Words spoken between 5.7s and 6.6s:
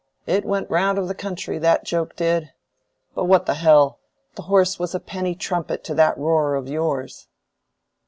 to that roarer